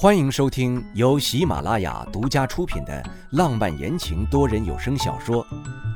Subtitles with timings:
[0.00, 5.44] 欢迎收听由喜马拉雅独家出品的浪漫言情多人有声小说《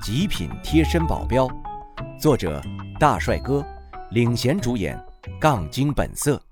[0.03, 1.47] 极品贴身保镖》，
[2.21, 2.61] 作者
[2.99, 3.65] 大帅哥
[4.11, 5.01] 领衔主演，
[5.41, 6.43] 杠精本色。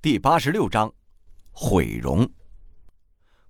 [0.00, 0.90] 第八十六章，
[1.50, 2.26] 毁容。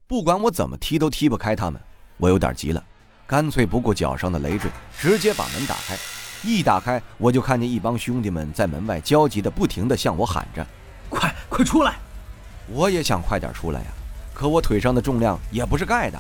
[0.08, 1.80] 不管我怎么踢都踢不开他们，
[2.16, 2.84] 我有点急了，
[3.24, 5.96] 干脆不顾脚上的累赘，直接把门打开。
[6.42, 10.66] 一打开，我就看见一帮兄弟们在门外焦急的不停的向我喊着
[11.08, 11.96] ：“快快出来！”
[12.68, 13.86] 我也想快点出来呀，
[14.34, 16.18] 可我腿上的重量也不是盖的。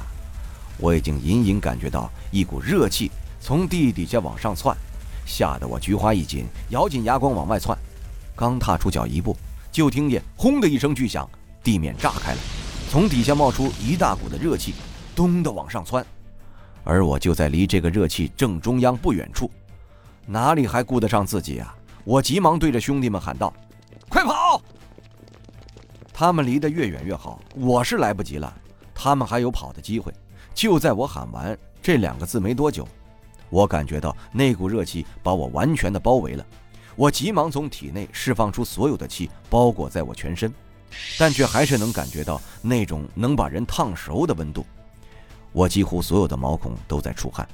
[0.78, 3.10] 我已经隐隐感觉到一股热气
[3.40, 4.76] 从地底下往上窜，
[5.24, 7.76] 吓得我菊花一紧，咬紧牙关往外窜。
[8.34, 9.36] 刚踏出脚一步，
[9.72, 11.28] 就听见轰的一声巨响，
[11.62, 12.38] 地面炸开了，
[12.90, 14.74] 从底下冒出一大股的热气，
[15.14, 16.04] 咚的往上窜。
[16.84, 19.50] 而我就在离这个热气正中央不远处。
[20.26, 21.74] 哪里还顾得上自己啊！
[22.04, 23.52] 我急忙对着兄弟们喊道
[24.10, 24.60] ：“快跑！”
[26.12, 28.52] 他们离得越远越好，我是来不及了，
[28.94, 30.12] 他们还有跑的机会。
[30.52, 32.88] 就在我喊完这两个字没多久，
[33.50, 36.44] 我感觉到那股热气把我完全的包围了。
[36.96, 40.52] 我急忙从体内释放出所有的气，包裹在我全身，
[41.18, 44.64] 但却还是能感觉到那种能把人烫熟的温度。
[45.52, 47.46] 我几乎所有的毛孔都在出汗。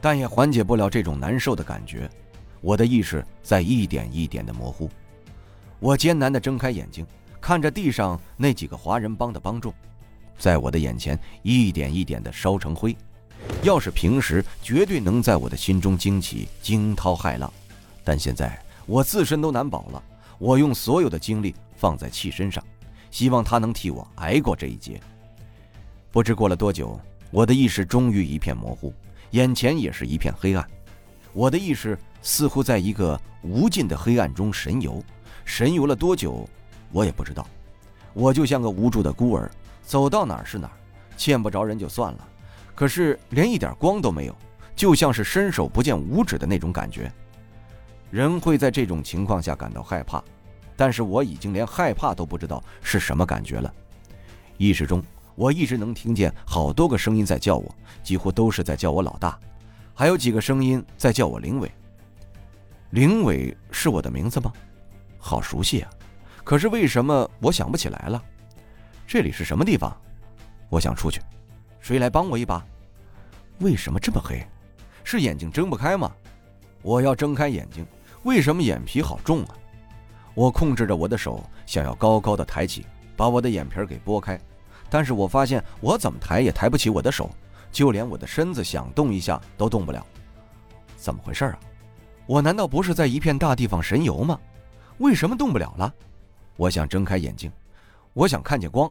[0.00, 2.08] 但也缓解不了这种难受的感觉，
[2.60, 4.88] 我的意识在一点一点的模糊。
[5.80, 7.06] 我艰难地睁开眼睛，
[7.40, 9.72] 看着地上那几个华人帮的帮众，
[10.38, 12.96] 在我的眼前一点一点地烧成灰。
[13.62, 17.52] 要是平时，绝对能在我的心中惊起惊涛骇浪，
[18.02, 20.02] 但现在我自身都难保了。
[20.38, 22.62] 我用所有的精力放在气身上，
[23.10, 25.00] 希望他能替我挨过这一劫。
[26.10, 26.98] 不知过了多久，
[27.30, 28.92] 我的意识终于一片模糊。
[29.30, 30.66] 眼前也是一片黑暗，
[31.32, 35.02] 我的意识似乎在一个无尽的黑暗中神游，
[35.44, 36.48] 神游了多久，
[36.92, 37.46] 我也不知道。
[38.14, 39.50] 我就像个无助的孤儿，
[39.82, 40.72] 走到哪儿是哪儿，
[41.16, 42.28] 见不着人就算了，
[42.74, 44.34] 可是连一点光都没有，
[44.74, 47.12] 就像是伸手不见五指的那种感觉。
[48.10, 50.24] 人会在这种情况下感到害怕，
[50.74, 53.72] 但是我已经连害怕都不知道是什么感觉了。
[54.56, 55.02] 意识中。
[55.38, 57.72] 我一直能听见好多个声音在叫我，
[58.02, 59.38] 几乎都是在叫我老大，
[59.94, 61.70] 还有几个声音在叫我林伟。
[62.90, 64.52] 林伟是我的名字吗？
[65.16, 65.90] 好熟悉啊！
[66.42, 68.20] 可是为什么我想不起来了？
[69.06, 69.96] 这里是什么地方？
[70.68, 71.20] 我想出去，
[71.78, 72.66] 谁来帮我一把？
[73.60, 74.44] 为什么这么黑？
[75.04, 76.10] 是眼睛睁不开吗？
[76.82, 77.86] 我要睁开眼睛，
[78.24, 79.54] 为什么眼皮好重啊？
[80.34, 82.84] 我控制着我的手，想要高高的抬起，
[83.16, 84.36] 把我的眼皮给拨开。
[84.90, 87.30] 但是我发现我怎么抬也抬不起我的手，
[87.70, 90.04] 就连我的身子想动一下都动不了，
[90.96, 91.58] 怎么回事啊？
[92.26, 94.38] 我难道不是在一片大地方神游吗？
[94.98, 95.92] 为什么动不了了？
[96.56, 97.50] 我想睁开眼睛，
[98.12, 98.90] 我想看见光。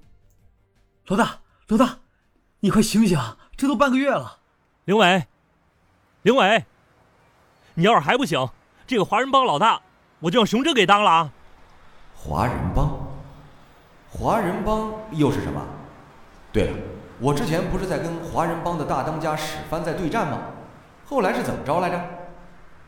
[1.08, 1.98] 老大，老大，
[2.60, 3.20] 你快醒醒！
[3.56, 4.38] 这都半个月了。
[4.86, 5.26] 林伟，
[6.22, 6.66] 林伟，
[7.74, 8.48] 你要是还不醒，
[8.86, 9.82] 这个华人帮老大
[10.20, 11.32] 我就让熊真给当了啊！
[12.16, 12.98] 华人帮，
[14.10, 15.62] 华人帮又是什么？
[16.52, 16.78] 对了，
[17.20, 20.38] 我之前不是在跟华人帮的大当家史帆在对战吗？
[21.06, 22.00] 后来是怎么着来着？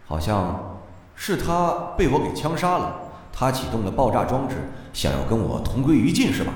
[0.06, 0.80] 好像
[1.16, 2.96] 是他被我给枪杀了，
[3.32, 4.56] 他启动了爆炸装置，
[4.92, 6.54] 想要跟我同归于尽，是吧？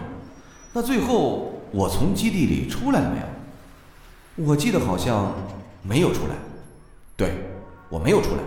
[0.73, 4.47] 那最后我从基地里出来了没有？
[4.49, 5.31] 我记得好像
[5.83, 6.35] 没有出来。
[7.15, 7.31] 对，
[7.89, 8.41] 我没有出来。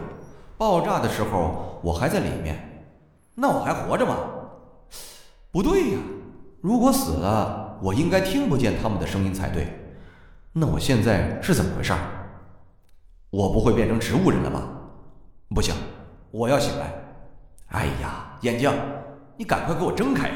[0.59, 2.89] 爆炸的时候我还在里面，
[3.35, 4.17] 那我还活着吗？
[5.53, 5.99] 不对呀，
[6.61, 7.66] 如果死了。
[7.83, 9.67] 我应该听不见他们的声音才对，
[10.53, 11.93] 那我现在是怎么回事？
[13.31, 14.67] 我不会变成植物人了吧？
[15.51, 15.75] 不行，
[16.31, 16.93] 我要醒来！
[17.69, 18.73] 哎呀，眼睛，
[19.37, 20.31] 你赶快给我睁开！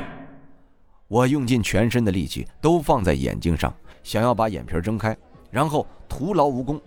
[1.08, 5.16] 我用尽全身的力气都放在眼睛上，想要把眼皮睁开，
[5.50, 6.80] 然后徒劳无功。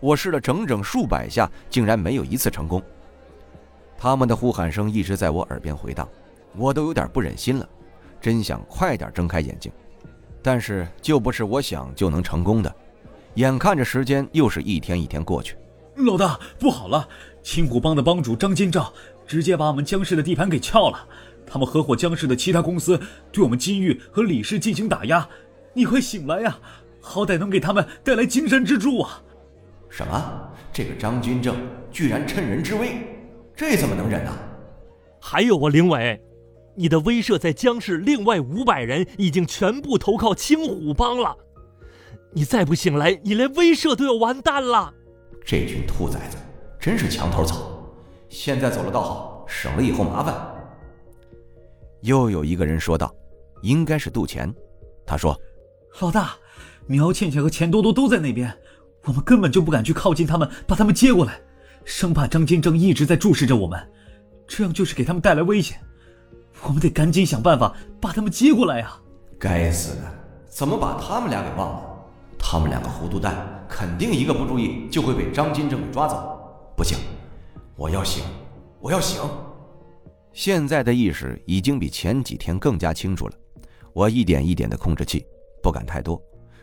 [0.00, 2.82] 我试了整整数百下，竟然没有一次成功。
[3.96, 6.08] 他们的呼喊声一直在我耳边回荡，
[6.56, 7.68] 我都有点不忍心了，
[8.20, 9.70] 真想快点睁开眼睛。
[10.42, 12.74] 但是就不是我想就能成功的，
[13.34, 15.56] 眼看着时间又是一天一天过去。
[15.96, 17.06] 老大，不好了！
[17.42, 18.84] 青虎帮的帮主张金正
[19.26, 21.06] 直接把我们江氏的地盘给撬了，
[21.46, 22.98] 他们合伙江氏的其他公司
[23.30, 25.28] 对我们金玉和李氏进行打压。
[25.72, 26.58] 你快醒来呀，
[27.00, 29.22] 好歹能给他们带来精神支柱啊！
[29.88, 30.50] 什么？
[30.72, 31.56] 这个张军正
[31.90, 32.96] 居然趁人之危，
[33.54, 34.32] 这怎么能忍呢？
[35.20, 36.20] 还有啊，林伟。
[36.74, 41.36] 你的威慑在江氏，另外五百人已经全部投靠青虎帮了。
[42.32, 44.94] 你再不醒来，你连威慑都要完蛋了。
[45.44, 46.36] 这群兔崽子
[46.78, 47.84] 真是墙头草，
[48.28, 50.34] 现在走了倒好，省了以后麻烦。
[52.02, 53.14] 又有一个人说道
[53.62, 54.52] ：“应该是杜钱。”
[55.04, 55.38] 他说
[56.00, 56.34] ：“老大，
[56.86, 58.56] 苗倩倩和钱多多都在那边，
[59.04, 61.40] 我们根本就不敢去靠近他们，把他们接过来，
[61.84, 63.78] 生怕张金正一直在注视着我们，
[64.46, 65.78] 这样就是给他们带来危险。
[66.62, 68.96] 我们得赶紧想办法把他们接过来呀！”
[69.38, 70.02] 该死的，
[70.48, 71.82] 怎么把他们俩给忘了？
[72.38, 73.36] 他们两个糊涂蛋，
[73.68, 76.38] 肯定一个不注意就会被张金正给抓走。
[76.76, 76.98] 不行，
[77.76, 78.24] 我要醒，
[78.80, 79.20] 我要醒！
[80.32, 83.34] 现在的意识已经比前几天更加清楚了。
[83.92, 85.26] 我一点一点的控制气，
[85.62, 86.20] 不敢太多，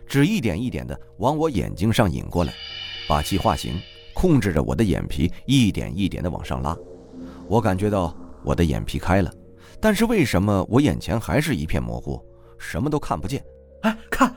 [0.08, 2.54] 只一点一点的往我眼睛上引过来，
[3.08, 3.80] 把气化形，
[4.14, 6.76] 控制着我的眼皮一点一点的往上拉。
[7.48, 9.32] 我感觉到我的眼皮开了，
[9.80, 12.24] 但是为什么我眼前还是一片模糊，
[12.58, 13.44] 什么都看不见？
[13.82, 14.36] 哎，看，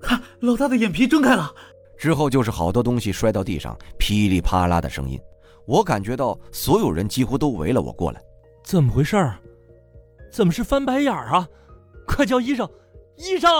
[0.00, 1.50] 看，老大的眼皮睁开了。
[1.96, 5.18] 之后就是好多东西摔到地上，噼里啪啦的声音。
[5.66, 8.20] 我感觉到所有人几乎都围了我过来。
[8.62, 9.38] 怎么回事儿？
[10.30, 11.48] 怎么是翻白眼儿啊？
[12.06, 12.68] 快叫医生！
[13.16, 13.50] 医生！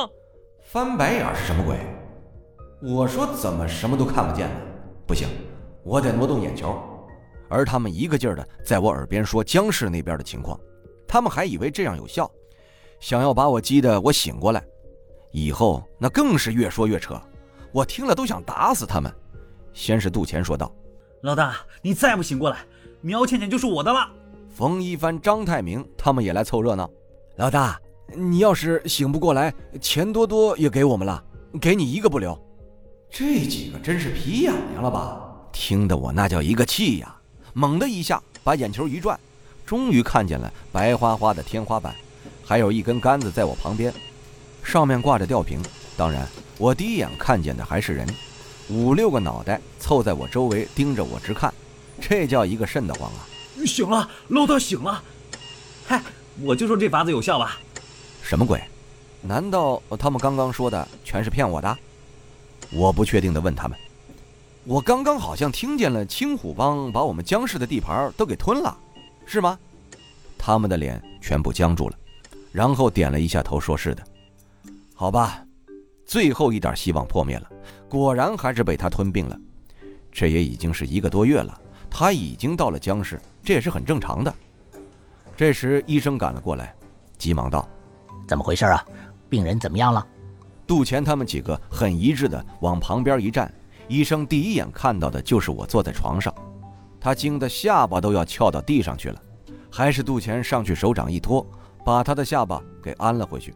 [0.62, 1.78] 翻白眼是什么鬼？
[2.82, 4.54] 我说怎么什么都看不见呢？
[5.06, 5.26] 不行，
[5.82, 6.78] 我得挪动眼球。
[7.48, 10.60] 而他们一个劲儿的在我耳边说江氏那边的情况，
[11.06, 12.30] 他们还以为这样有效，
[13.00, 14.62] 想要把我激得我醒过来。
[15.32, 17.20] 以后那更是越说越扯。
[17.72, 19.12] 我听了都想打死他们。
[19.72, 20.74] 先是杜钱说道
[21.22, 22.64] ：“老大，你再不醒过来，
[23.00, 24.10] 苗倩倩就是我的了。”
[24.48, 26.90] 冯一帆、张太明他们也来凑热闹。
[27.36, 27.78] 老大，
[28.14, 31.22] 你要是醒不过来，钱多多也给我们了，
[31.60, 32.38] 给你一个不留。
[33.10, 35.22] 这几个真是皮痒痒了吧？
[35.52, 37.14] 听得我那叫一个气呀！
[37.52, 39.18] 猛的一下把眼球一转，
[39.66, 41.94] 终于看见了白花花的天花板，
[42.44, 43.92] 还有一根杆子在我旁边，
[44.62, 45.60] 上面挂着吊瓶。
[45.96, 46.26] 当然。
[46.58, 48.08] 我第一眼看见的还是人，
[48.70, 51.52] 五六个脑袋凑在我周围盯着我直看，
[52.00, 53.28] 这叫一个瘆得慌啊！
[53.66, 55.02] 醒了，老大醒了！
[55.86, 56.02] 嗨，
[56.40, 57.58] 我就说这法子有效吧？
[58.22, 58.58] 什么鬼？
[59.20, 61.76] 难道他们刚刚说的全是骗我的？
[62.72, 63.78] 我不确定地问他们
[64.64, 68.74] ：“我刚刚好像听见了青虎帮把我们江氏的地盘都给吞了，
[69.26, 69.58] 是吗？”
[70.38, 71.98] 他们的脸全部僵住了，
[72.52, 74.02] 然后点了一下头，说是的。
[74.94, 75.42] 好吧。
[76.06, 77.50] 最后一点希望破灭了，
[77.88, 79.36] 果然还是被他吞并了。
[80.12, 84.32] 这也已经是一个多月了，他已经到了江市，这也是很正常的。
[85.36, 86.72] 这时医生赶了过来，
[87.18, 87.68] 急忙道
[88.28, 88.86] ：“怎么回事啊？
[89.28, 90.06] 病人怎么样了？”
[90.64, 93.52] 杜钱他们几个很一致的往旁边一站，
[93.88, 96.32] 医生第一眼看到的就是我坐在床上，
[97.06, 99.22] 他惊得下巴都要翘到地上去了。
[99.70, 101.46] 还是杜钱上去手掌一托，
[101.84, 103.54] 把他的下巴给安了回去。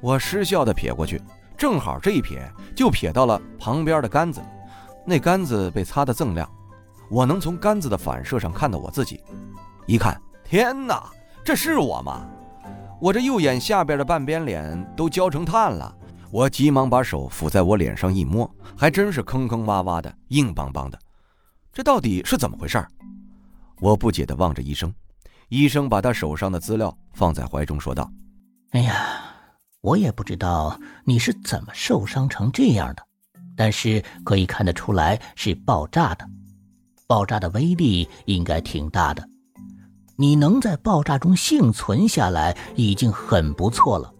[0.00, 1.20] 我失笑的撇过去。
[1.58, 4.40] 正好这一撇就撇到了旁边的杆子，
[5.04, 6.48] 那杆子被擦得锃亮，
[7.10, 9.20] 我能从杆子的反射上看到我自己。
[9.86, 11.04] 一看，天哪，
[11.44, 12.26] 这是我吗？
[12.98, 15.94] 我这右眼下边的半边脸都焦成炭了。
[16.30, 20.98] 我急忙把手抚在我脸上一摸，还真是坑坑洼洼的，硬邦邦的。
[21.74, 22.82] 这到底是怎么回事？
[23.80, 24.94] 我不解地望着医生，
[25.48, 28.10] 医生把他手上的资料放在怀中，说道
[28.72, 29.20] ：“哎呀。”
[29.84, 33.02] 我也不知道你是怎么受伤成这样的，
[33.54, 36.26] 但是可以看得出来是爆炸的，
[37.06, 39.22] 爆炸的威力应该挺大的。
[40.16, 44.10] 你能在爆炸中幸存下来已经很不错了。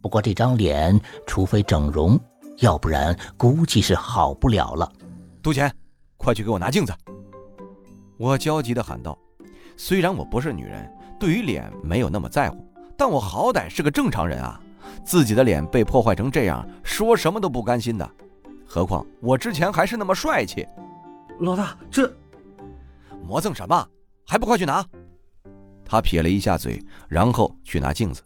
[0.00, 2.16] 不过这张脸，除非整容，
[2.58, 4.92] 要不然估计是好不了了。
[5.42, 5.74] 杜钱，
[6.24, 6.92] 快去给我拿镜子！
[8.16, 9.16] 我焦急地喊道。
[9.76, 10.90] 虽然我不是女人，
[11.20, 12.66] 对于脸没有那么在乎，
[12.96, 14.58] 但我好歹是个正常人啊。
[15.04, 18.10] 自己的脸被破坏成这样，说什么都不甘心的。
[18.66, 20.66] 何况我之前还是那么帅气。
[21.40, 22.10] 老大，这
[23.22, 23.86] 磨蹭什么？
[24.24, 24.82] 还不快去拿！
[25.84, 28.22] 他撇了一下嘴，然后去拿镜子。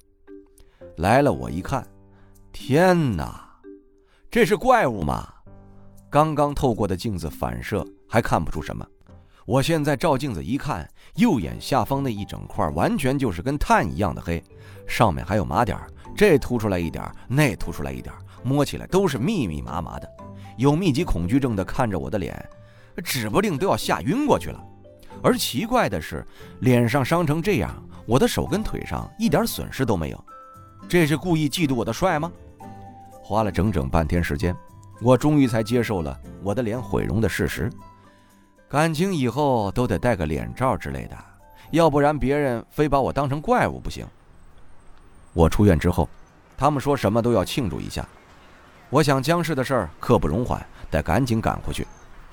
[0.99, 1.85] 来了，我一看，
[2.53, 3.59] 天哪，
[4.31, 5.27] 这是怪物吗？
[6.11, 8.87] 刚刚透过的镜子反射还看不出什么，
[9.45, 14.43] 我现在照镜子一看，右眼下方那一整块完全就是跟炭一样的黑，
[14.87, 15.87] 上面还有麻点儿。
[16.17, 20.11] 这凸出来一点，那凸出来一点，摸起来都是密密麻麻的。
[20.57, 22.49] 有密集恐惧症的看着我的脸，
[23.05, 24.65] 指不定都要吓晕过去了。
[25.23, 26.27] 而奇怪的是，
[26.61, 27.71] 脸上伤成这样，
[28.07, 30.25] 我的手跟腿上一点损失都没有。
[30.89, 32.33] 这是故意嫉妒我的帅吗？
[33.23, 34.57] 花了整整半天时间，
[35.01, 37.71] 我终于才接受了我的脸毁容的事实。
[38.69, 41.17] 感情以后都得戴个脸罩之类的，
[41.71, 44.07] 要不然别人非把我当成怪物不行。
[45.33, 46.09] 我出院之后，
[46.57, 48.07] 他们说什么都要庆祝一下。
[48.91, 51.87] 我想江氏的事儿刻不容缓，得赶紧赶回去。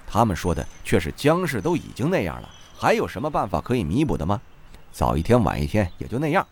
[0.08, 4.42] 他们说的却是江氏都已经那样了，还有什么办法可以弥补的吗？
[4.92, 6.46] 早一天晚一天也就那样。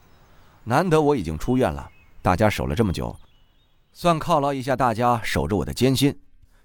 [0.63, 1.89] 难得我已经出院了，
[2.21, 3.15] 大家守了这么久，
[3.95, 6.13] 算犒劳一下大家守着我的艰辛。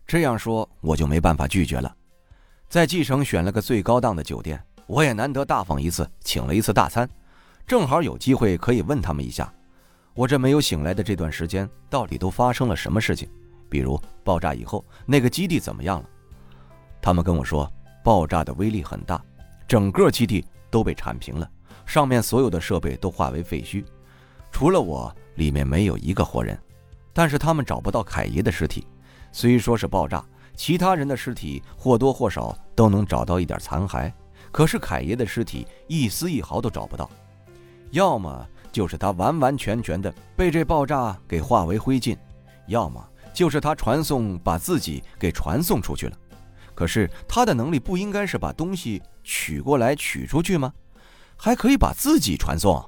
[0.06, 1.94] 这样说我就没办法拒绝了。
[2.68, 7.08] 在蓟城选了个最高档的酒店，我也难得大方一次，请了一次大餐，
[7.66, 9.52] 正好有机会可以问他们一下，
[10.14, 13.28] 我这没有醒来的这段时间到底都发生了什么事情，
[13.68, 16.08] 比如爆炸以后那个基地怎么样了。
[17.02, 17.70] 他们跟我说，
[18.02, 19.22] 爆炸的威力很大，
[19.66, 21.48] 整个基地都被铲平了。
[21.84, 23.84] 上面所有的设备都化为废墟，
[24.50, 26.58] 除了我，里面没有一个活人。
[27.18, 28.86] 但是他们找不到凯爷的尸体，
[29.32, 34.12] 虽说是爆炸，其他人的尸体或多或少都能找到一点残骸，
[34.52, 37.10] 可是凯爷的尸体一丝一毫都找不到。
[37.90, 42.16] 要么就是他完完全全的被这爆炸给化为灰烬，
[42.68, 46.16] 要么就是他传送把自己给传送出去了。
[46.72, 50.72] 可是他的能力不应该是把东西取过来取出去吗？
[51.36, 52.80] 还可以把自己传送。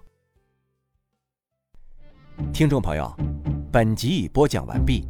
[2.52, 3.12] 听众朋友，
[3.73, 5.07] 本集已播讲完毕，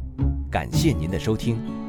[0.51, 1.80] 感谢您的收听。